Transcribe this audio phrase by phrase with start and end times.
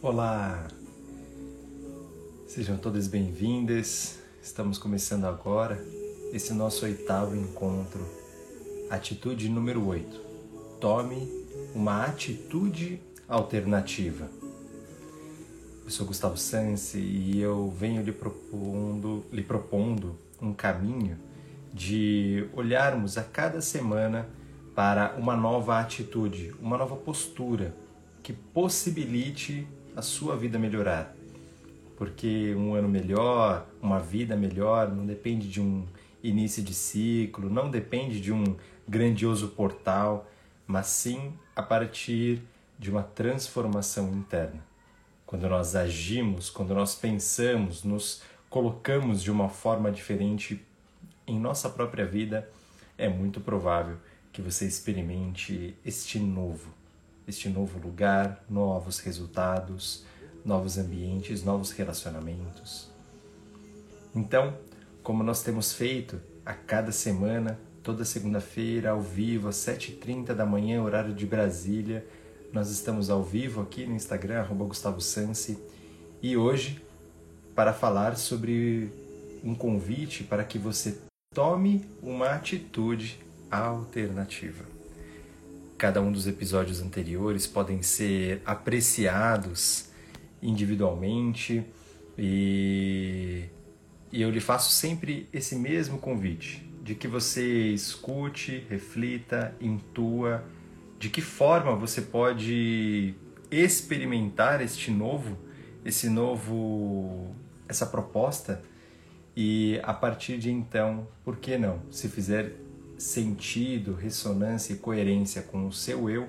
[0.00, 0.68] Olá!
[2.46, 4.20] Sejam todas bem-vindas.
[4.40, 5.84] Estamos começando agora
[6.32, 8.06] esse nosso oitavo encontro.
[8.88, 10.20] Atitude número 8.
[10.80, 11.28] Tome
[11.74, 14.30] uma atitude alternativa.
[15.84, 21.18] Eu sou Gustavo Sansi e eu venho lhe propondo, lhe propondo um caminho
[21.74, 24.28] de olharmos a cada semana
[24.76, 27.74] para uma nova atitude, uma nova postura
[28.22, 29.66] que possibilite
[29.98, 31.12] a sua vida melhorar.
[31.96, 35.84] Porque um ano melhor, uma vida melhor, não depende de um
[36.22, 40.30] início de ciclo, não depende de um grandioso portal,
[40.68, 42.40] mas sim a partir
[42.78, 44.64] de uma transformação interna.
[45.26, 50.64] Quando nós agimos, quando nós pensamos, nos colocamos de uma forma diferente
[51.26, 52.48] em nossa própria vida,
[52.96, 53.96] é muito provável
[54.32, 56.72] que você experimente este novo,
[57.28, 60.04] este novo lugar, novos resultados,
[60.44, 62.90] novos ambientes, novos relacionamentos.
[64.14, 64.56] Então,
[65.02, 70.82] como nós temos feito a cada semana, toda segunda-feira, ao vivo, às 7h30 da manhã,
[70.82, 72.06] horário de Brasília,
[72.52, 75.58] nós estamos ao vivo aqui no Instagram, Gustavo Sansi,
[76.22, 76.82] e hoje
[77.54, 78.90] para falar sobre
[79.44, 80.98] um convite para que você
[81.34, 84.77] tome uma atitude alternativa.
[85.78, 89.88] Cada um dos episódios anteriores podem ser apreciados
[90.42, 91.64] individualmente
[92.18, 93.44] e,
[94.10, 100.44] e eu lhe faço sempre esse mesmo convite de que você escute, reflita, intua
[100.98, 103.14] de que forma você pode
[103.48, 105.38] experimentar este novo,
[105.84, 107.36] esse novo,
[107.68, 108.64] essa proposta
[109.36, 111.80] e a partir de então, por que não?
[111.88, 112.66] Se fizer
[112.98, 116.28] sentido, ressonância e coerência com o seu eu,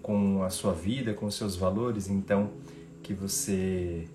[0.00, 2.52] com a sua vida, com os seus valores, então
[3.02, 4.08] que você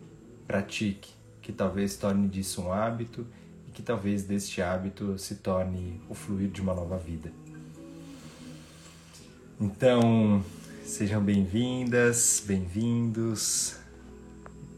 [0.47, 1.11] pratique,
[1.41, 3.27] que talvez torne disso um hábito
[3.67, 7.31] e que talvez deste hábito se torne o fluir de uma nova vida.
[9.59, 10.43] Então,
[10.83, 13.75] sejam bem-vindas, bem-vindos.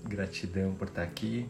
[0.03, 1.47] Gratidão por estar aqui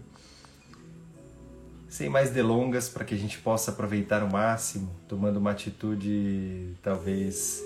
[1.94, 7.64] sem mais delongas, para que a gente possa aproveitar o máximo, tomando uma atitude talvez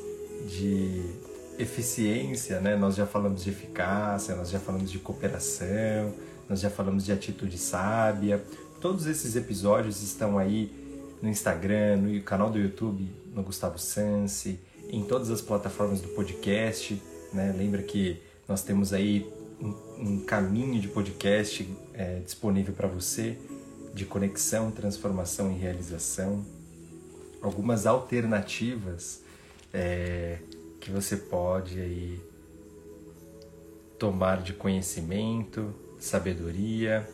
[0.50, 1.02] de
[1.58, 2.76] eficiência, né?
[2.76, 6.14] Nós já falamos de eficácia, nós já falamos de cooperação,
[6.50, 8.44] nós já falamos de atitude sábia.
[8.82, 10.70] Todos esses episódios estão aí
[11.22, 17.02] no Instagram, no canal do YouTube, no Gustavo Sansi, em todas as plataformas do podcast,
[17.32, 17.56] né?
[17.58, 19.26] Lembra que nós temos aí
[19.62, 23.38] um, um caminho de podcast é, disponível para você
[23.98, 26.46] de conexão, transformação e realização,
[27.42, 29.24] algumas alternativas
[29.74, 30.38] é,
[30.80, 32.22] que você pode aí
[33.98, 37.10] tomar de conhecimento, sabedoria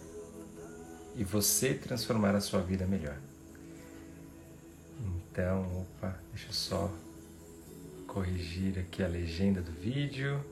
[1.16, 3.18] e você transformar a sua vida melhor.
[5.32, 6.92] Então, opa, deixa eu só
[8.08, 10.44] corrigir aqui a legenda do vídeo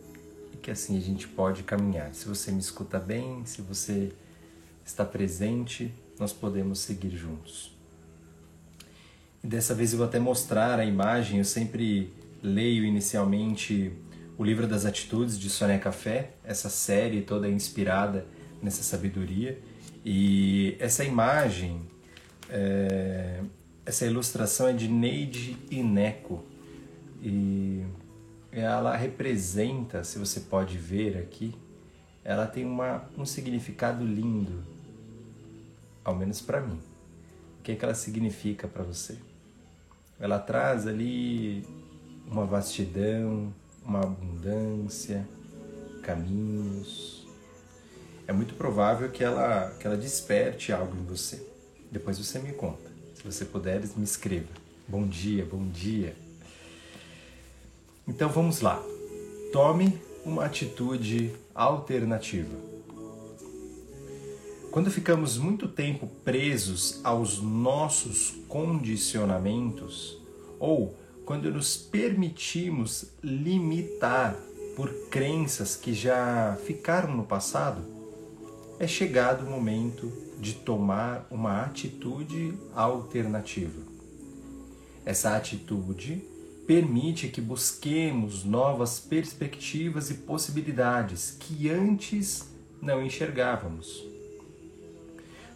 [0.53, 2.15] e que assim a gente pode caminhar.
[2.15, 4.13] Se você me escuta bem, se você
[4.85, 7.75] está presente, nós podemos seguir juntos.
[9.43, 13.91] E dessa vez eu vou até mostrar a imagem, eu sempre leio inicialmente
[14.37, 18.27] o livro das atitudes de Sônia Café, essa série toda inspirada
[18.61, 19.59] nessa sabedoria.
[20.05, 21.81] E essa imagem,
[22.49, 23.41] é,
[23.83, 26.43] essa ilustração é de Neide Ineco.
[27.23, 27.83] E
[28.51, 31.55] ela representa, se você pode ver aqui,
[32.23, 34.69] ela tem uma, um significado lindo
[36.03, 36.79] ao menos para mim.
[37.59, 39.17] O que, é que ela significa para você?
[40.19, 41.65] Ela traz ali
[42.27, 43.53] uma vastidão,
[43.85, 45.27] uma abundância,
[46.01, 47.27] caminhos.
[48.27, 51.45] É muito provável que ela, que ela desperte algo em você.
[51.91, 52.89] Depois você me conta.
[53.15, 54.47] Se você puder, me escreva.
[54.87, 56.15] Bom dia, bom dia.
[58.07, 58.81] Então vamos lá.
[59.51, 62.70] Tome uma atitude alternativa.
[64.71, 70.17] Quando ficamos muito tempo presos aos nossos condicionamentos,
[70.57, 74.33] ou quando nos permitimos limitar
[74.73, 77.81] por crenças que já ficaram no passado,
[78.79, 80.09] é chegado o momento
[80.39, 83.81] de tomar uma atitude alternativa.
[85.05, 86.23] Essa atitude
[86.65, 92.49] permite que busquemos novas perspectivas e possibilidades que antes
[92.81, 94.10] não enxergávamos.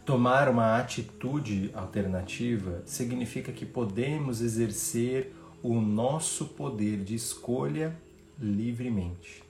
[0.05, 7.97] Tomar uma atitude alternativa significa que podemos exercer o nosso poder de escolha
[8.39, 9.43] livremente.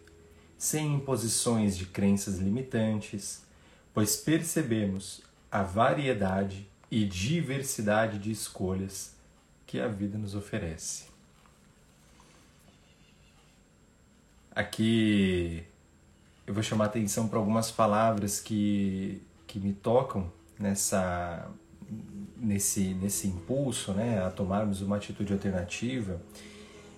[0.57, 3.43] sem imposições de crenças limitantes,
[3.93, 5.21] pois percebemos
[5.51, 9.13] a variedade e diversidade de escolhas
[9.67, 11.03] que a vida nos oferece.
[14.51, 15.65] Aqui
[16.47, 21.49] eu vou chamar atenção para algumas palavras que, que me tocam nessa
[22.37, 26.21] nesse nesse impulso, né, a tomarmos uma atitude alternativa.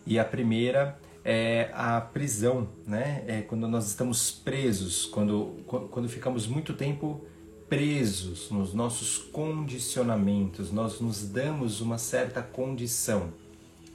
[0.05, 3.23] E a primeira é a prisão, né?
[3.27, 7.25] É quando nós estamos presos, quando quando ficamos muito tempo
[7.67, 13.33] presos nos nossos condicionamentos, nós nos damos uma certa condição,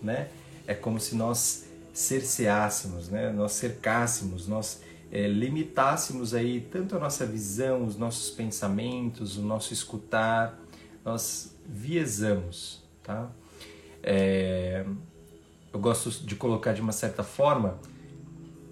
[0.03, 0.29] né?
[0.67, 3.33] É como se nós cerceássemos, né?
[3.33, 4.83] Nós cercássemos, nós
[5.13, 10.59] é, limitássemos aí tanto a nossa visão, os nossos pensamentos, o nosso escutar,
[11.05, 13.31] nós viesamos, tá?
[14.03, 14.87] É,
[15.71, 17.79] eu gosto de colocar de uma certa forma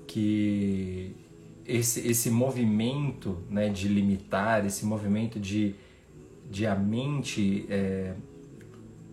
[0.07, 1.15] que
[1.67, 5.75] esse, esse movimento né, de limitar, esse movimento de,
[6.51, 8.15] de a mente é,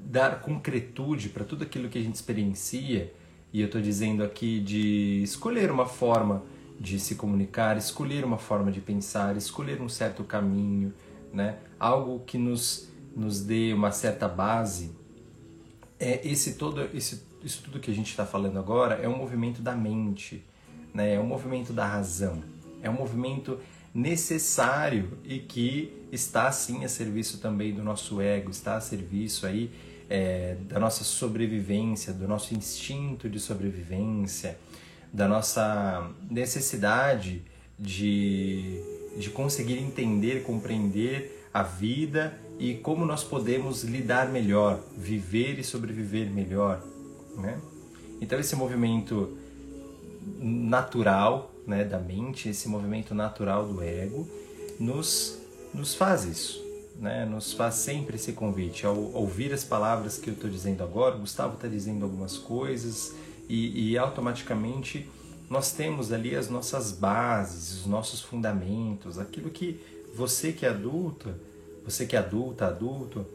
[0.06, 3.14] dar concretude para tudo aquilo que a gente experiencia,
[3.52, 6.44] e eu estou dizendo aqui de escolher uma forma
[6.80, 10.94] de se comunicar, escolher uma forma de pensar, escolher um certo caminho,
[11.34, 11.58] né?
[11.80, 14.92] algo que nos, nos dê uma certa base.
[16.00, 19.62] É esse todo esse, isso tudo que a gente está falando agora é um movimento
[19.62, 20.44] da mente,
[20.94, 21.16] né?
[21.16, 22.44] é um movimento da razão,
[22.82, 23.60] é um movimento
[23.94, 29.72] necessário e que está sim a serviço também do nosso ego, está a serviço aí
[30.10, 34.58] é, da nossa sobrevivência, do nosso instinto de sobrevivência,
[35.12, 37.44] da nossa necessidade
[37.78, 38.82] de,
[39.18, 46.30] de conseguir entender, compreender a vida e como nós podemos lidar melhor, viver e sobreviver
[46.30, 46.84] melhor.
[47.36, 47.60] Né?
[48.20, 49.38] Então, esse movimento
[50.40, 54.28] natural né, da mente, esse movimento natural do ego,
[54.80, 55.38] nos,
[55.74, 56.66] nos faz isso.
[57.00, 58.86] Né, nos faz sempre esse convite.
[58.86, 63.14] Ao ouvir as palavras que eu estou dizendo agora, Gustavo está dizendo algumas coisas,
[63.48, 65.10] e, e automaticamente
[65.50, 69.80] nós temos ali as nossas bases, os nossos fundamentos, aquilo que
[70.14, 71.34] você que é adulto,
[71.86, 73.26] você que é adulta, adulto,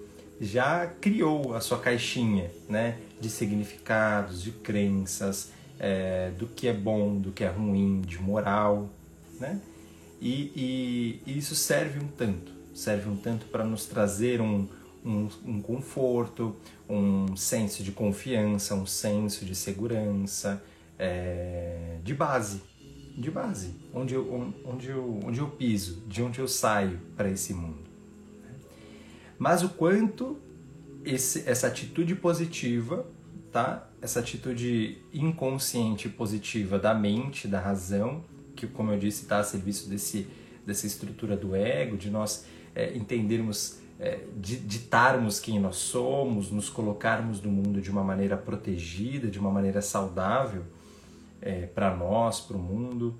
[0.40, 7.18] já criou a sua caixinha né, de significados, de crenças, é, do que é bom,
[7.18, 8.90] do que é ruim, de moral.
[9.40, 9.60] Né?
[10.20, 14.68] E, e, e isso serve um tanto, serve um tanto para nos trazer um,
[15.04, 16.56] um, um conforto,
[16.88, 20.62] um senso de confiança, um senso de segurança,
[20.98, 22.62] é, de base,
[23.16, 27.52] de base, onde eu, onde, eu, onde eu piso, de onde eu saio para esse
[27.52, 27.90] mundo.
[29.38, 30.38] Mas o quanto
[31.04, 33.06] esse, essa atitude positiva,
[33.50, 33.88] tá?
[34.00, 38.24] essa atitude inconsciente positiva da mente, da razão,
[38.54, 40.28] que como eu disse está a serviço desse,
[40.66, 42.44] dessa estrutura do ego, de nós
[42.74, 49.28] é, entendermos é, ditarmos quem nós somos, nos colocarmos no mundo de uma maneira protegida,
[49.28, 50.64] de uma maneira saudável
[51.40, 53.16] é, para nós, para o mundo,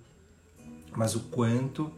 [0.96, 1.92] mas o quanto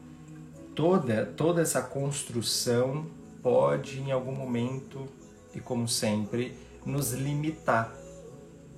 [0.74, 3.06] toda, toda essa construção
[3.42, 5.08] pode, em algum momento,
[5.54, 6.54] e como sempre,
[6.84, 7.90] nos limitar,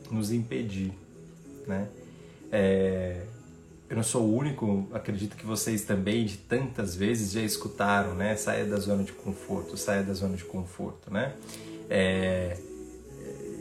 [0.08, 0.92] nos impedir.
[1.66, 1.88] Né?
[2.52, 3.26] É,
[3.88, 8.34] eu não sou o único, acredito que vocês também de tantas vezes já escutaram, né?
[8.36, 11.34] Saia da zona de conforto, saia da zona de conforto, né?
[11.88, 12.56] É,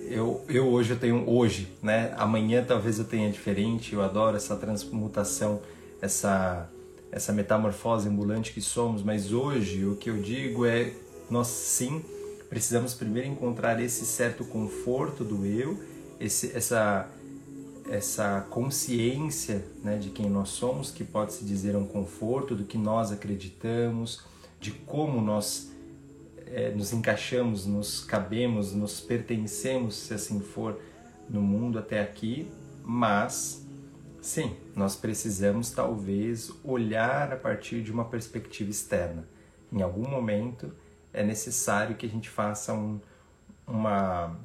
[0.10, 2.14] eu, eu hoje eu tenho hoje, né?
[2.18, 3.94] Amanhã talvez eu tenha diferente.
[3.94, 5.62] Eu adoro essa transmutação,
[6.02, 6.70] essa
[7.12, 9.04] essa metamorfose ambulante que somos.
[9.04, 10.92] Mas hoje o que eu digo é
[11.30, 12.04] nós sim
[12.50, 15.80] precisamos primeiro encontrar esse certo conforto do eu,
[16.20, 17.10] esse, essa
[17.90, 22.78] essa consciência né, de quem nós somos, que pode se dizer um conforto, do que
[22.78, 24.24] nós acreditamos,
[24.60, 25.72] de como nós
[26.48, 30.80] é, nos encaixamos, nos cabemos, nos pertencemos, se assim for,
[31.30, 32.52] no mundo até aqui,
[32.84, 33.66] mas
[34.22, 39.28] sim, nós precisamos talvez olhar a partir de uma perspectiva externa.
[39.72, 40.72] Em algum momento
[41.14, 43.00] é necessário que a gente faça um,
[43.66, 44.36] uma,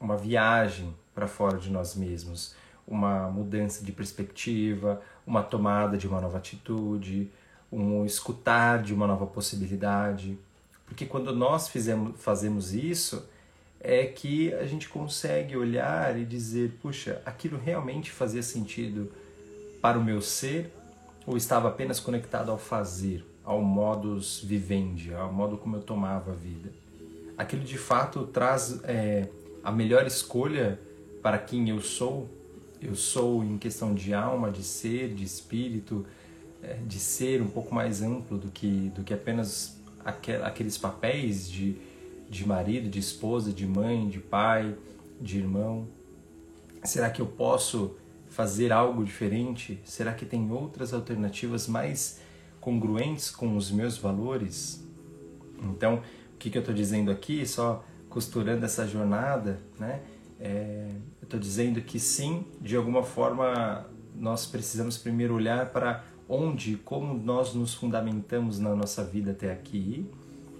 [0.00, 2.54] uma viagem para fora de nós mesmos,
[2.86, 7.30] uma mudança de perspectiva, uma tomada de uma nova atitude,
[7.70, 10.38] um escutar de uma nova possibilidade.
[10.86, 13.26] Porque quando nós fizemos, fazemos isso,
[13.80, 19.10] é que a gente consegue olhar e dizer: puxa, aquilo realmente fazia sentido
[19.80, 20.72] para o meu ser
[21.26, 26.34] ou estava apenas conectado ao fazer, ao modus vivendi, ao modo como eu tomava a
[26.34, 26.70] vida?
[27.36, 29.28] Aquilo de fato traz é,
[29.64, 30.78] a melhor escolha
[31.22, 32.28] para quem eu sou
[32.82, 36.04] eu sou em questão de alma, de ser, de espírito,
[36.62, 41.76] é, de ser um pouco mais amplo do que, do que apenas aqueles papéis de,
[42.28, 44.74] de marido, de esposa, de mãe, de pai,
[45.20, 45.86] de irmão?
[46.82, 47.96] Será que eu posso
[48.28, 49.80] fazer algo diferente?
[49.84, 52.20] Será que tem outras alternativas mais
[52.60, 54.84] congruentes com os meus valores?
[55.62, 56.02] Então,
[56.34, 60.02] o que, que eu estou dizendo aqui, só costurando essa jornada, né?
[60.44, 60.88] É,
[61.20, 67.14] eu estou dizendo que sim, de alguma forma nós precisamos primeiro olhar para onde, como
[67.14, 70.04] nós nos fundamentamos na nossa vida até aqui,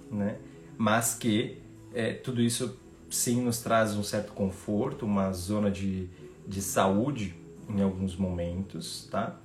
[0.08, 0.38] né?
[0.78, 1.58] Mas que
[1.92, 2.78] é, tudo isso
[3.10, 6.08] sim nos traz um certo conforto, uma zona de,
[6.46, 7.34] de saúde
[7.68, 9.36] em alguns momentos, tá?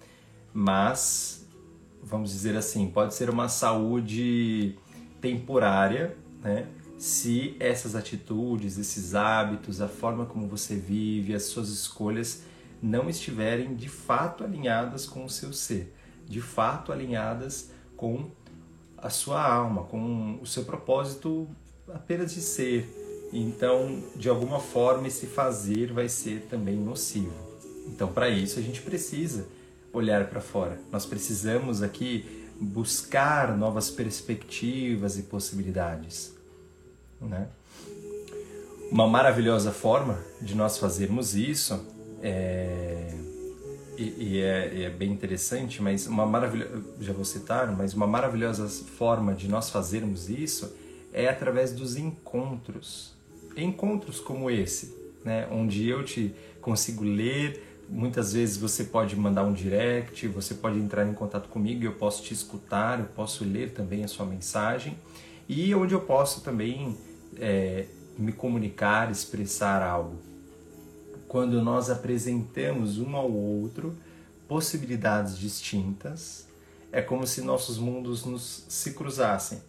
[0.54, 1.48] Mas
[2.04, 4.76] vamos dizer assim, pode ser uma saúde
[5.20, 6.68] temporária, né?
[6.98, 12.42] Se essas atitudes, esses hábitos, a forma como você vive, as suas escolhas
[12.82, 15.94] não estiverem de fato alinhadas com o seu ser,
[16.26, 18.30] de fato alinhadas com
[18.98, 21.48] a sua alma, com o seu propósito
[21.94, 23.30] apenas de ser.
[23.32, 27.34] Então, de alguma forma, esse fazer vai ser também nocivo.
[27.88, 29.48] Então, para isso, a gente precisa
[29.94, 30.80] olhar para fora.
[30.92, 36.37] Nós precisamos aqui buscar novas perspectivas e possibilidades
[37.22, 37.48] né?
[38.92, 41.86] Uma maravilhosa forma de nós fazermos isso
[42.22, 43.14] é,
[43.98, 48.68] e, e é, é, bem interessante, mas uma maravilhosa, já vou citar, mas uma maravilhosa
[48.68, 50.74] forma de nós fazermos isso
[51.12, 53.14] é através dos encontros.
[53.56, 54.96] Encontros como esse,
[55.26, 55.48] né?
[55.52, 61.08] onde eu te consigo ler, muitas vezes você pode mandar um direct, você pode entrar
[61.08, 64.98] em contato comigo, eu posso te escutar, eu posso ler também a sua mensagem
[65.50, 66.98] e onde eu posso também
[67.40, 67.86] é,
[68.18, 70.18] me comunicar, expressar algo.
[71.28, 73.96] Quando nós apresentamos um ao outro
[74.48, 76.48] possibilidades distintas,
[76.92, 79.62] é como se nossos mundos nos se cruzassem,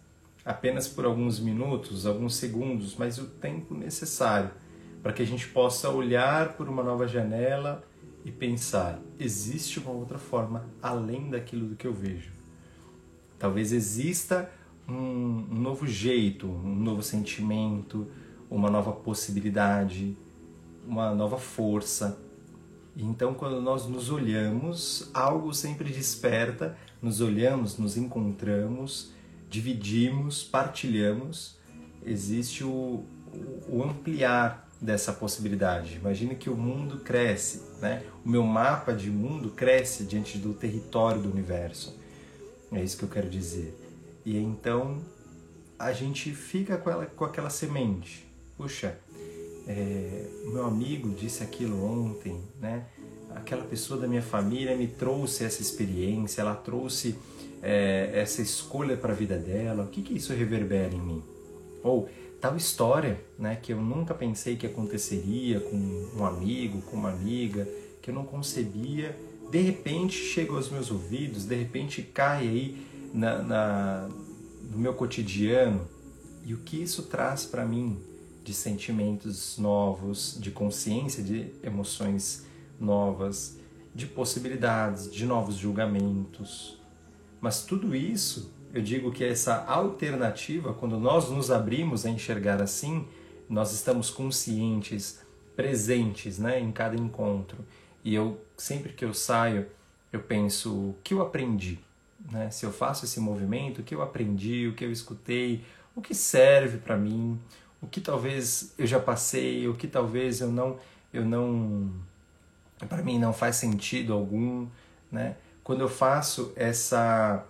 [0.45, 4.51] apenas por alguns minutos, alguns segundos, mas o tempo necessário
[5.01, 7.83] para que a gente possa olhar por uma nova janela
[8.25, 12.31] e pensar: existe uma outra forma além daquilo do que eu vejo.
[13.37, 14.51] Talvez exista
[14.89, 18.07] um, novo jeito, um novo sentimento,
[18.49, 20.17] uma nova possibilidade,
[20.87, 22.19] uma nova força.
[22.97, 29.11] Então, quando nós nos olhamos, algo sempre desperta, nos olhamos, nos encontramos,
[29.49, 31.57] dividimos, partilhamos,
[32.05, 33.05] existe o,
[33.69, 35.97] o ampliar dessa possibilidade.
[35.97, 38.03] Imagine que o mundo cresce, né?
[38.25, 41.97] O meu mapa de mundo cresce diante do território do universo.
[42.71, 43.78] É isso que eu quero dizer.
[44.29, 44.99] E então
[45.79, 48.27] a gente fica com, ela, com aquela semente.
[48.55, 48.95] Puxa,
[49.67, 52.85] é, meu amigo disse aquilo ontem, né?
[53.33, 57.15] Aquela pessoa da minha família me trouxe essa experiência, ela trouxe
[57.63, 59.85] é, essa escolha para a vida dela.
[59.85, 61.23] O que, que isso reverbera em mim?
[61.83, 62.07] Ou
[62.39, 63.57] tal história, né?
[63.59, 65.75] Que eu nunca pensei que aconteceria com
[66.15, 67.67] um amigo, com uma amiga,
[67.99, 69.17] que eu não concebia.
[69.49, 74.09] De repente chega aos meus ouvidos, de repente cai aí na, na,
[74.71, 75.87] no meu cotidiano
[76.43, 77.99] e o que isso traz para mim
[78.43, 82.45] de sentimentos novos, de consciência de emoções
[82.79, 83.57] novas,
[83.93, 86.79] de possibilidades, de novos julgamentos.
[87.41, 93.07] Mas tudo isso, eu digo que essa alternativa, quando nós nos abrimos a enxergar assim,
[93.47, 95.19] nós estamos conscientes,
[95.55, 97.65] presentes né, em cada encontro.
[98.03, 99.67] E eu, sempre que eu saio,
[100.11, 101.79] eu penso, o que eu aprendi?
[102.31, 102.49] Né?
[102.49, 105.63] se eu faço esse movimento, o que eu aprendi, o que eu escutei,
[105.95, 107.39] o que serve para mim,
[107.81, 110.77] o que talvez eu já passei, o que talvez eu não,
[111.13, 111.91] eu não,
[112.87, 114.67] para mim não faz sentido algum,
[115.11, 115.35] né?
[115.63, 117.45] Quando eu faço essa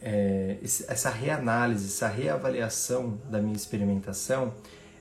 [0.00, 4.54] é, essa reanálise, essa reavaliação da minha experimentação,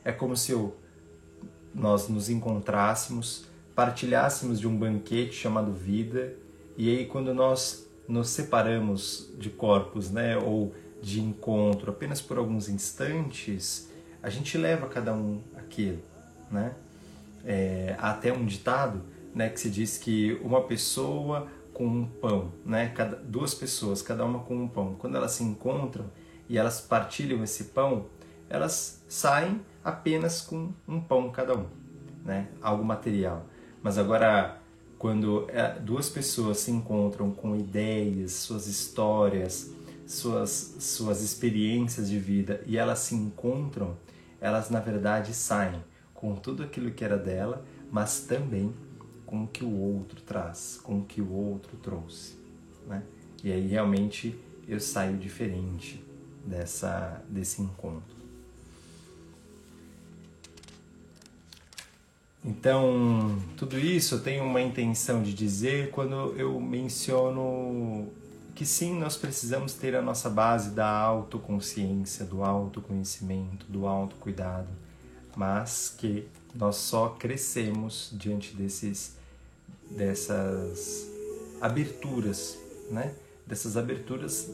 [0.03, 0.75] é como se eu,
[1.73, 6.33] nós nos encontrássemos, partilhássemos de um banquete chamado vida,
[6.77, 12.67] e aí quando nós nos separamos de corpos, né, ou de encontro apenas por alguns
[12.67, 13.89] instantes,
[14.21, 15.99] a gente leva cada um aquilo,
[16.51, 16.73] né?
[17.45, 19.01] É, há até um ditado,
[19.33, 24.25] né, que se diz que uma pessoa com um pão, né, cada, duas pessoas, cada
[24.25, 26.05] uma com um pão, quando elas se encontram
[26.49, 28.07] e elas partilham esse pão,
[28.49, 31.67] elas saem apenas com um pão cada um,
[32.25, 33.45] né, algo material.
[33.81, 34.58] Mas agora
[35.00, 39.72] quando é, duas pessoas se encontram com ideias, suas histórias,
[40.06, 43.96] suas, suas experiências de vida e elas se encontram,
[44.41, 45.82] elas na verdade saem
[46.13, 48.74] com tudo aquilo que era dela, mas também
[49.25, 52.36] com o que o outro traz, com o que o outro trouxe,
[52.86, 53.01] né?
[53.41, 54.38] E aí realmente
[54.68, 56.03] eu saio diferente
[56.46, 58.18] dessa desse encontro.
[62.43, 68.08] Então, tudo isso eu tenho uma intenção de dizer quando eu menciono
[68.55, 74.67] que sim, nós precisamos ter a nossa base da autoconsciência, do autoconhecimento, do autocuidado,
[75.36, 79.17] mas que nós só crescemos diante desses
[79.89, 81.10] dessas
[81.62, 82.58] aberturas,
[82.91, 83.13] né?
[83.46, 84.51] Dessas aberturas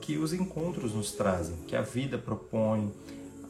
[0.00, 2.92] que os encontros nos trazem, que a vida propõe,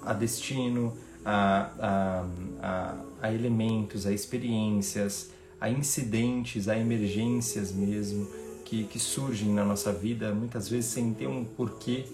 [0.03, 2.27] a destino, a, a,
[2.61, 8.29] a, a elementos, a experiências, a incidentes, a emergências mesmo
[8.65, 12.05] que, que surgem na nossa vida, muitas vezes sem ter um porquê.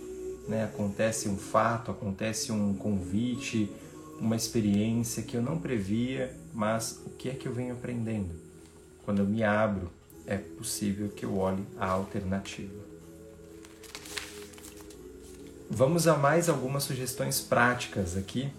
[0.46, 0.64] Né?
[0.64, 3.70] Acontece um fato, acontece um convite,
[4.20, 8.30] uma experiência que eu não previa, mas o que é que eu venho aprendendo?
[9.04, 9.90] Quando eu me abro,
[10.26, 12.88] é possível que eu olhe a alternativa.
[15.70, 18.50] Vamos a mais algumas sugestões práticas aqui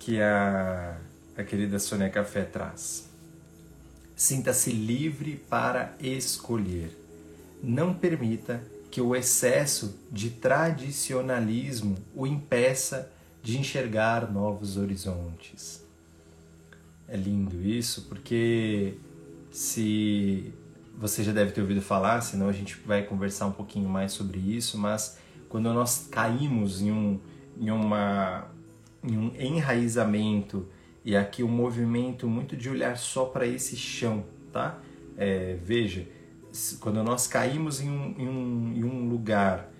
[0.00, 0.98] que a,
[1.36, 3.08] a querida Sônia Café traz.
[4.16, 6.96] Sinta-se livre para escolher.
[7.62, 15.84] Não permita que o excesso de tradicionalismo o impeça de enxergar novos horizontes.
[17.06, 18.94] É lindo isso, porque
[19.50, 20.52] se
[20.96, 24.38] você já deve ter ouvido falar, senão a gente vai conversar um pouquinho mais sobre
[24.38, 27.20] isso, mas quando nós caímos em um,
[27.58, 28.48] em uma,
[29.02, 30.66] em um enraizamento
[31.04, 34.78] e aqui um movimento muito de olhar só para esse chão, tá?
[35.16, 36.06] É, veja,
[36.80, 39.70] quando nós caímos em um, em um, em um lugar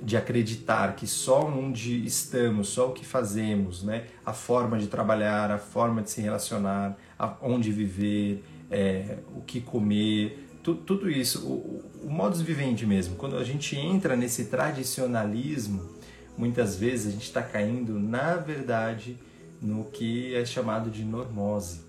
[0.00, 5.50] de acreditar que só onde estamos, só o que fazemos, né, a forma de trabalhar,
[5.50, 11.44] a forma de se relacionar, a, onde viver, é, o que comer, tu, tudo isso,
[11.46, 13.16] o, o modus vivendi mesmo.
[13.16, 15.97] Quando a gente entra nesse tradicionalismo,
[16.38, 19.18] muitas vezes a gente está caindo, na verdade,
[19.60, 21.80] no que é chamado de normose,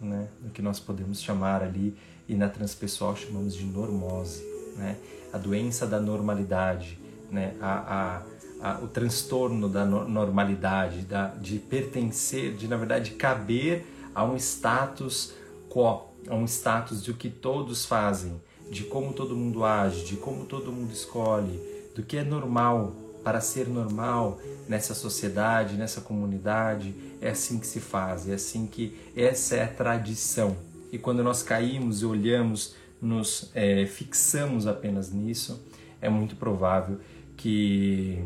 [0.00, 1.96] né, no que nós podemos chamar ali
[2.28, 4.44] e na transpessoal chamamos de normose,
[4.76, 4.96] né?
[5.32, 6.98] a doença da normalidade,
[7.30, 7.56] né?
[7.60, 8.22] a,
[8.60, 14.24] a, a o transtorno da no normalidade, da, de pertencer, de na verdade caber a
[14.24, 15.32] um status
[15.70, 20.16] quo, a um status de o que todos fazem, de como todo mundo age, de
[20.16, 21.58] como todo mundo escolhe,
[21.96, 27.80] do que é normal para ser normal nessa sociedade, nessa comunidade, é assim que se
[27.80, 30.56] faz, é assim que essa é a tradição.
[30.92, 35.62] E quando nós caímos e olhamos, nos é, fixamos apenas nisso,
[36.00, 36.98] é muito provável
[37.36, 38.22] que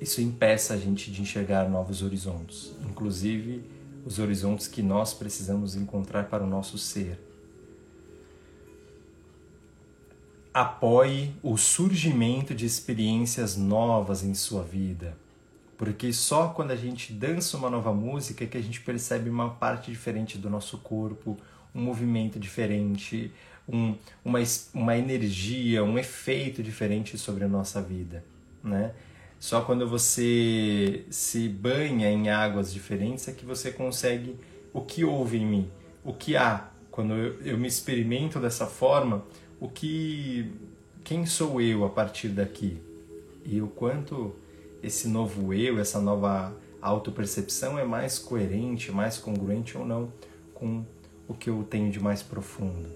[0.00, 3.64] isso impeça a gente de enxergar novos horizontes, inclusive
[4.04, 7.18] os horizontes que nós precisamos encontrar para o nosso ser.
[10.56, 15.14] Apoie o surgimento de experiências novas em sua vida,
[15.76, 19.50] porque só quando a gente dança uma nova música é que a gente percebe uma
[19.50, 21.36] parte diferente do nosso corpo,
[21.74, 23.30] um movimento diferente,
[23.68, 24.38] um, uma,
[24.72, 28.24] uma energia, um efeito diferente sobre a nossa vida,
[28.64, 28.94] né?
[29.38, 34.40] Só quando você se banha em águas diferentes é que você consegue
[34.72, 35.70] o que houve em mim,
[36.02, 39.22] o que há quando eu, eu me experimento dessa forma,
[39.60, 40.52] o que
[41.04, 42.80] quem sou eu a partir daqui
[43.44, 44.34] e o quanto
[44.82, 50.12] esse novo eu, essa nova autopercepção é mais coerente, mais congruente ou não
[50.52, 50.84] com
[51.28, 52.88] o que eu tenho de mais profundo.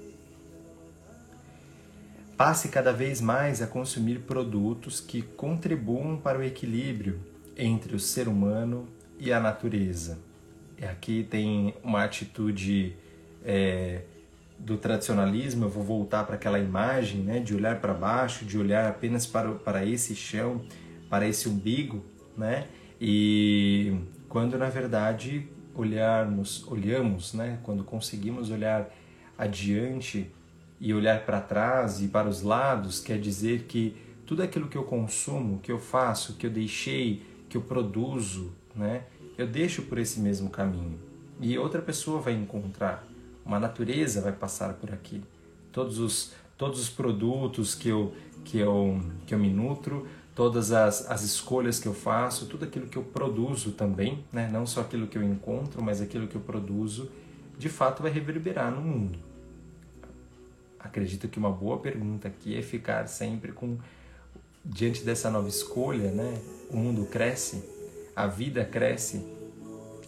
[2.37, 7.21] Passe cada vez mais a consumir produtos que contribuam para o equilíbrio
[7.57, 10.19] entre o ser humano e a natureza.
[10.79, 12.97] E aqui tem uma atitude
[13.45, 14.03] é,
[14.61, 18.89] do tradicionalismo, eu vou voltar para aquela imagem né, de olhar para baixo, de olhar
[18.89, 20.63] apenas para, para esse chão,
[21.09, 22.05] para esse umbigo,
[22.37, 22.69] né?
[23.01, 23.97] E
[24.29, 28.89] quando na verdade olharmos, olhamos, né, quando conseguimos olhar
[29.39, 30.31] adiante
[30.79, 33.97] e olhar para trás e para os lados, quer dizer que
[34.27, 39.05] tudo aquilo que eu consumo, que eu faço, que eu deixei, que eu produzo, né,
[39.39, 40.99] eu deixo por esse mesmo caminho.
[41.41, 43.10] E outra pessoa vai encontrar,
[43.51, 45.21] uma natureza vai passar por aqui.
[45.73, 51.11] Todos os todos os produtos que eu que eu que eu me nutro, todas as,
[51.11, 54.49] as escolhas que eu faço, tudo aquilo que eu produzo também, né?
[54.53, 57.11] não só aquilo que eu encontro, mas aquilo que eu produzo,
[57.59, 59.19] de fato vai reverberar no mundo.
[60.79, 63.79] Acredito que uma boa pergunta aqui é ficar sempre com
[64.65, 66.41] diante dessa nova escolha, né?
[66.71, 67.65] O mundo cresce,
[68.15, 69.27] a vida cresce,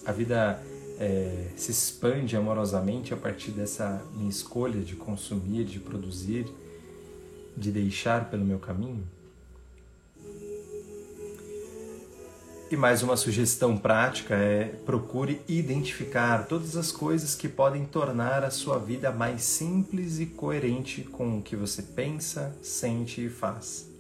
[0.07, 0.63] a vida
[0.99, 6.47] é, se expande amorosamente a partir dessa minha escolha de consumir, de produzir,
[7.57, 9.05] de deixar pelo meu caminho?
[12.73, 18.51] E mais uma sugestão prática é procure identificar todas as coisas que podem tornar a
[18.51, 23.91] sua vida mais simples e coerente com o que você pensa, sente e faz.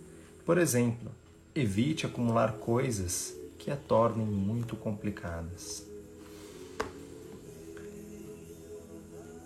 [0.46, 1.11] Por exemplo,
[1.55, 5.91] evite acumular coisas que a tornem muito complicadas.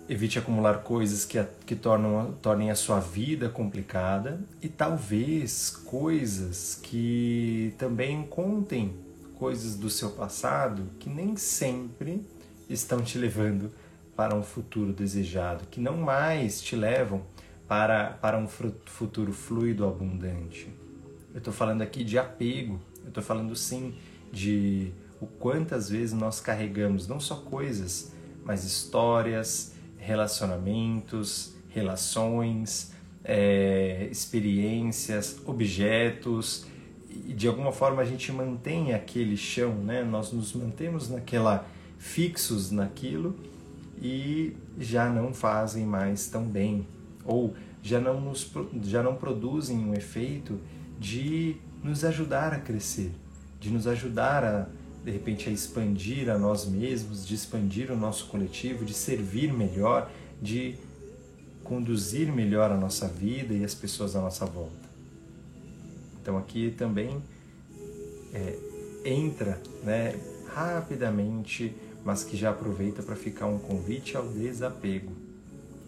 [0.09, 6.79] Evite acumular coisas que, a, que tornam, tornem a sua vida complicada e talvez coisas
[6.81, 8.95] que também contem
[9.37, 12.25] coisas do seu passado que nem sempre
[12.69, 13.71] estão te levando
[14.15, 17.21] para um futuro desejado, que não mais te levam
[17.67, 20.67] para, para um futuro fluido, abundante.
[21.33, 23.93] Eu estou falando aqui de apego, eu estou falando sim
[24.31, 24.91] de
[25.21, 28.11] o quantas vezes nós carregamos não só coisas,
[28.43, 29.73] mas histórias,
[30.07, 32.93] relacionamentos, relações,
[33.25, 36.65] é, experiências, objetos
[37.09, 40.05] e de alguma forma a gente mantém aquele chão, né?
[40.05, 41.67] Nós nos mantemos naquela
[41.97, 43.35] fixos naquilo
[44.01, 46.87] e já não fazem mais tão bem
[47.25, 48.49] ou já não nos
[48.83, 50.57] já não produzem um efeito
[50.97, 53.11] de nos ajudar a crescer,
[53.59, 54.67] de nos ajudar a
[55.07, 60.11] de repente a expandir a nós mesmos, de expandir o nosso coletivo, de servir melhor,
[60.41, 60.75] de
[61.63, 64.85] conduzir melhor a nossa vida e as pessoas à nossa volta.
[66.21, 67.23] Então aqui também
[68.33, 68.59] é,
[69.05, 70.19] entra né,
[70.53, 75.13] rapidamente, mas que já aproveita para ficar um convite ao desapego.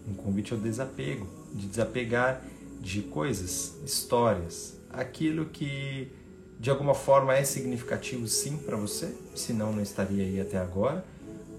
[0.08, 2.42] Um convite ao desapego, de desapegar
[2.80, 6.10] de coisas, histórias, aquilo que
[6.60, 11.02] de alguma forma é significativo sim para você, senão não estaria aí até agora,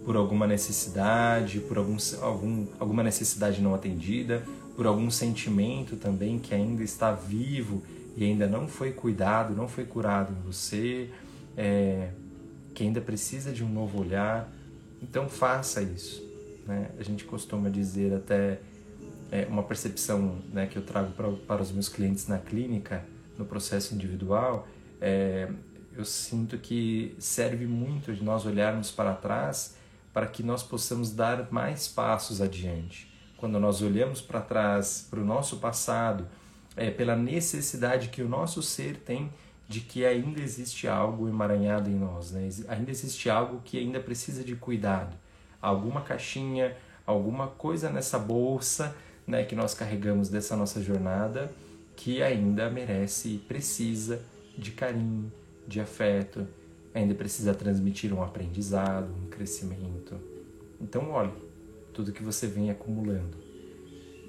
[0.06, 4.44] por alguma necessidade, por algum, algum, alguma necessidade não atendida,
[4.76, 7.82] por algum sentimento também que ainda está vivo
[8.16, 11.10] e ainda não foi cuidado, não foi curado em você,
[11.58, 12.10] é,
[12.76, 14.54] que ainda precisa de um novo olhar,
[15.02, 16.24] então faça isso.
[16.68, 16.92] Né?
[17.00, 18.60] A gente costuma dizer até
[19.32, 23.04] é, uma percepção né, que eu trago pra, para os meus clientes na clínica,
[23.36, 24.68] no processo individual,
[25.02, 25.50] é,
[25.98, 29.76] eu sinto que serve muito de nós olharmos para trás
[30.14, 33.12] para que nós possamos dar mais passos adiante.
[33.38, 36.28] Quando nós olhamos para trás, para o nosso passado,
[36.76, 39.32] é, pela necessidade que o nosso ser tem
[39.68, 42.50] de que ainda existe algo emaranhado em nós, né?
[42.68, 45.16] ainda existe algo que ainda precisa de cuidado,
[45.62, 48.94] alguma caixinha, alguma coisa nessa bolsa
[49.26, 51.52] né, que nós carregamos dessa nossa jornada
[51.96, 54.22] que ainda merece e precisa
[54.58, 55.32] de carinho,
[55.68, 56.48] de afeto,
[56.94, 60.16] ainda precisa transmitir um aprendizado, um crescimento.
[60.80, 61.34] Então, olhe
[61.94, 63.38] tudo que você vem acumulando.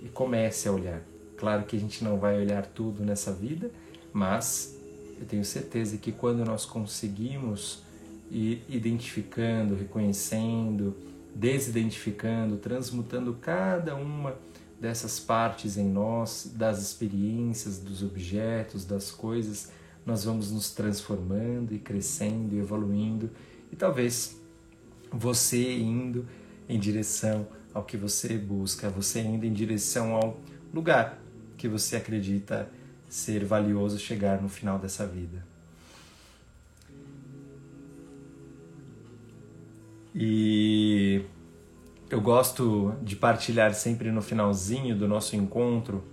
[0.03, 1.03] E comece a olhar.
[1.37, 3.71] Claro que a gente não vai olhar tudo nessa vida,
[4.13, 4.79] mas
[5.19, 7.83] eu tenho certeza que quando nós conseguimos
[8.31, 10.97] ir identificando, reconhecendo,
[11.35, 14.37] desidentificando, transmutando cada uma
[14.81, 19.71] dessas partes em nós, das experiências, dos objetos, das coisas,
[20.05, 23.31] nós vamos nos transformando e crescendo e evoluindo
[23.71, 24.41] e talvez
[25.11, 26.27] você indo
[26.69, 30.41] em direção ao que você busca, você indo em direção ao
[30.73, 31.19] lugar
[31.57, 32.69] que você acredita
[33.09, 35.47] ser valioso chegar no final dessa vida.
[40.15, 41.25] E
[42.11, 46.05] eu gosto de partilhar sempre no finalzinho do nosso encontro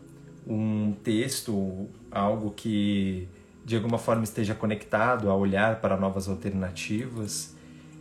[0.47, 3.27] um texto, algo que
[3.69, 7.53] de alguma forma esteja conectado a olhar para novas alternativas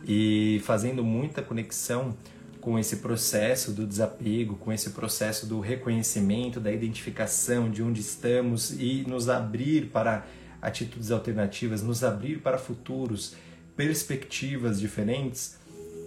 [0.03, 2.17] e fazendo muita conexão
[2.59, 8.71] com esse processo do desapego, com esse processo do reconhecimento, da identificação de onde estamos
[8.71, 10.25] e nos abrir para
[10.59, 13.35] atitudes alternativas, nos abrir para futuros,
[13.77, 15.55] perspectivas diferentes,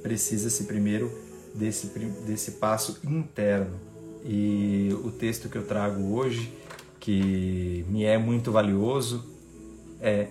[0.02, 1.08] precisa-se primeiro
[1.54, 1.86] desse,
[2.26, 3.78] desse passo interno.
[4.24, 6.52] E o texto que eu trago hoje,
[6.98, 9.31] que me é muito valioso,
[10.02, 10.28] é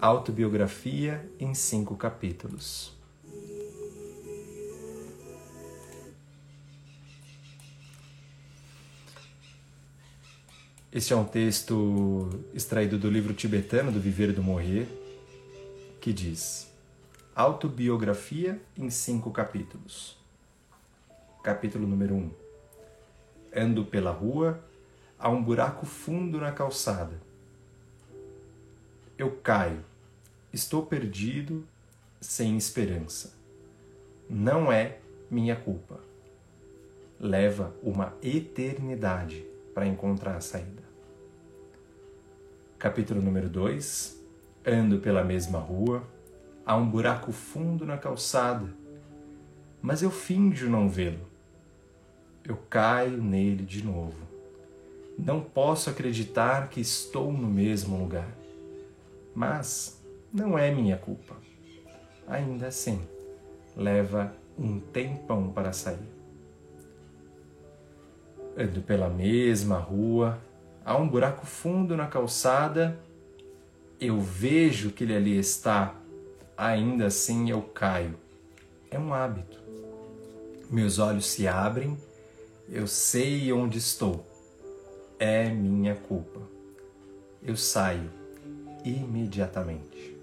[0.00, 2.92] Autobiografia em cinco capítulos.
[10.92, 14.88] Este é um texto extraído do livro tibetano do Viver e do Morrer,
[16.00, 16.72] que diz:
[17.34, 20.16] Autobiografia em cinco capítulos.
[21.42, 22.30] Capítulo número 1: um.
[23.54, 24.62] Ando pela rua,
[25.18, 27.27] há um buraco fundo na calçada.
[29.18, 29.84] Eu caio,
[30.52, 31.66] estou perdido,
[32.20, 33.36] sem esperança.
[34.30, 35.98] não é minha culpa.
[37.18, 40.84] Leva uma eternidade para encontrar a saída.
[42.78, 44.22] Capítulo número 2.
[44.64, 46.04] Ando pela mesma rua,
[46.64, 48.72] há um buraco fundo na calçada,
[49.82, 51.26] mas eu finjo não vê-lo.
[52.44, 54.28] Eu caio nele de novo.
[55.18, 58.37] Não posso acreditar que estou no mesmo lugar.
[59.38, 61.36] Mas não é minha culpa.
[62.26, 63.06] Ainda assim,
[63.76, 66.10] leva um tempão para sair.
[68.58, 70.40] Ando pela mesma rua,
[70.84, 72.98] há um buraco fundo na calçada,
[74.00, 75.94] eu vejo que ele ali está,
[76.56, 78.18] ainda assim eu caio.
[78.90, 79.60] É um hábito.
[80.68, 81.96] Meus olhos se abrem,
[82.68, 84.26] eu sei onde estou
[85.16, 86.40] é minha culpa.
[87.40, 88.17] Eu saio
[88.84, 90.16] imediatamente.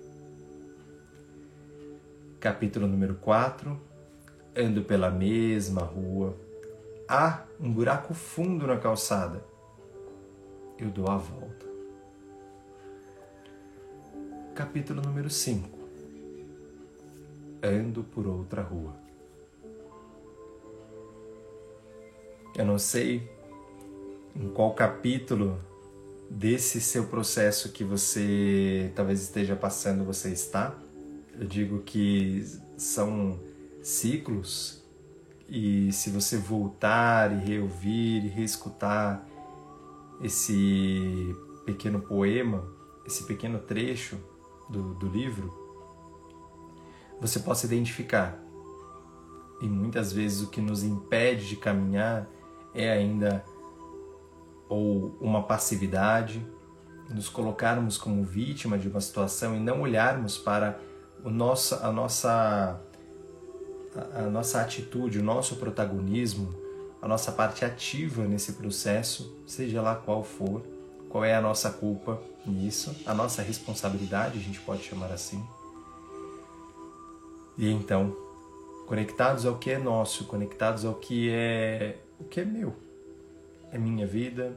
[2.40, 3.80] Capítulo número 4.
[4.56, 6.38] Ando pela mesma rua.
[7.08, 9.44] Há um buraco fundo na calçada.
[10.78, 11.66] Eu dou a volta.
[14.54, 15.78] Capítulo número 5.
[17.64, 18.96] Ando por outra rua.
[22.56, 23.30] Eu não sei
[24.36, 25.60] em qual capítulo
[26.30, 30.76] desse seu processo que você talvez esteja passando você está.
[31.38, 32.46] Eu digo que
[32.78, 33.40] são
[33.82, 34.84] ciclos
[35.48, 39.26] e se você voltar e reouvir e reescutar
[40.22, 41.36] esse
[41.66, 42.68] pequeno poema,
[43.06, 44.18] esse pequeno trecho
[44.70, 45.54] do, do livro,
[47.22, 48.42] você possa identificar.
[49.62, 52.28] E muitas vezes o que nos impede de caminhar
[52.74, 53.46] é ainda
[54.70, 56.46] ou uma passividade,
[57.10, 60.80] nos colocarmos como vítima de uma situação e não olharmos para
[61.24, 62.82] o nosso, a, nossa,
[64.14, 66.54] a, nossa atitude, o nosso protagonismo,
[67.02, 70.64] a nossa parte ativa nesse processo, seja lá qual for,
[71.10, 75.44] qual é a nossa culpa nisso, a nossa responsabilidade, a gente pode chamar assim.
[77.58, 78.16] E então,
[78.86, 82.76] conectados ao que é nosso, conectados ao que é o que é meu,
[83.76, 84.56] é minha vida,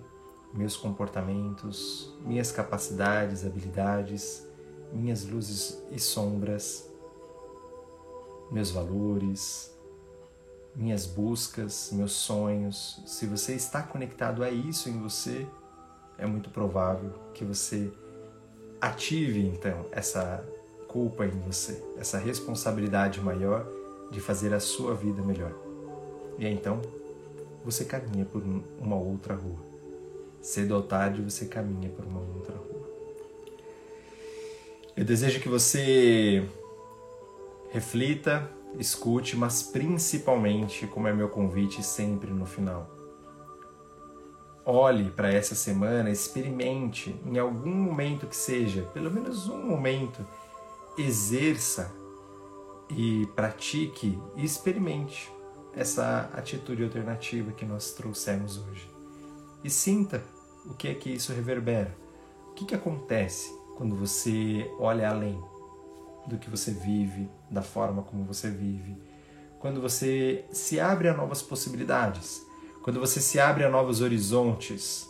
[0.54, 4.48] meus comportamentos, minhas capacidades, habilidades,
[4.92, 6.88] minhas luzes e sombras,
[8.48, 9.76] meus valores,
[10.74, 13.02] minhas buscas, meus sonhos.
[13.06, 15.44] Se você está conectado a isso em você,
[16.16, 17.92] é muito provável que você
[18.80, 20.46] ative então essa
[20.86, 23.66] culpa em você, essa responsabilidade maior
[24.12, 25.52] de fazer a sua vida melhor.
[26.38, 26.80] E então
[27.64, 28.42] você caminha por
[28.80, 29.58] uma outra rua.
[30.40, 32.88] Cedo ou tarde você caminha por uma outra rua.
[34.96, 36.48] Eu desejo que você
[37.70, 42.90] reflita, escute, mas principalmente, como é meu convite sempre no final,
[44.64, 50.26] olhe para essa semana, experimente em algum momento que seja, pelo menos um momento,
[50.96, 51.92] exerça
[52.90, 55.30] e pratique e experimente
[55.74, 58.90] essa atitude alternativa que nós trouxemos hoje.
[59.62, 60.22] E sinta
[60.66, 61.94] o que é que isso reverbera.
[62.50, 65.40] O que, que acontece quando você olha além
[66.26, 68.96] do que você vive, da forma como você vive,
[69.58, 72.46] quando você se abre a novas possibilidades,
[72.82, 75.08] quando você se abre a novos horizontes.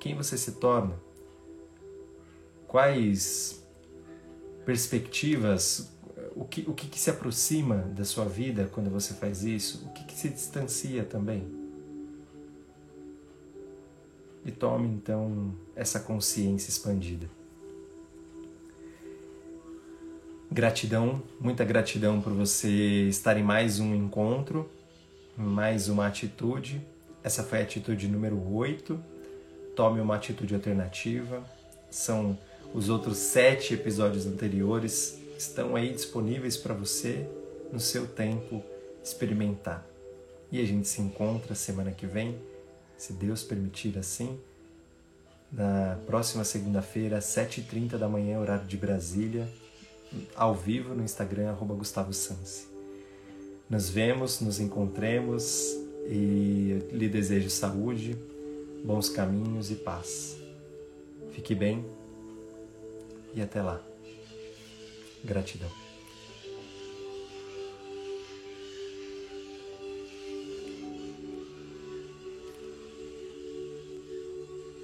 [0.00, 1.00] Quem você se torna?
[2.66, 3.64] Quais
[4.64, 5.93] perspectivas
[6.36, 9.86] o que, o que, que se aproxima da sua vida quando você faz isso?
[9.86, 11.46] O que, que se distancia também?
[14.44, 17.26] E tome então essa consciência expandida.
[20.50, 24.68] Gratidão, muita gratidão por você estar em mais um encontro,
[25.36, 26.84] mais uma atitude.
[27.22, 29.00] Essa foi a atitude número 8.
[29.74, 31.42] Tome uma atitude alternativa.
[31.90, 32.38] São
[32.74, 37.28] os outros sete episódios anteriores estão aí disponíveis para você
[37.72, 38.62] no seu tempo
[39.02, 39.86] experimentar.
[40.50, 42.38] E a gente se encontra semana que vem,
[42.96, 44.38] se Deus permitir assim,
[45.52, 49.48] na próxima segunda-feira, às 7h30 da manhã, horário de Brasília,
[50.34, 52.66] ao vivo no Instagram, arroba Gustavo Sansi.
[53.68, 55.74] Nos vemos, nos encontremos
[56.06, 58.16] e lhe desejo saúde,
[58.84, 60.36] bons caminhos e paz.
[61.32, 61.84] Fique bem
[63.34, 63.93] e até lá.
[65.24, 65.83] Gratidão.